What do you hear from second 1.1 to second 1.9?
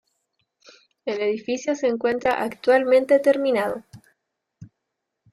edificio se